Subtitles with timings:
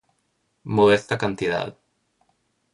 [0.63, 1.77] modesta cantidad